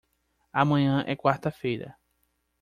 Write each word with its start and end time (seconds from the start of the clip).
Amanhã 0.51 1.03
é 1.05 1.15
quarta-feira. 1.15 1.95